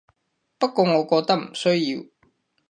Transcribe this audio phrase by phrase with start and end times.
[0.57, 2.01] 不過我覺得唔需要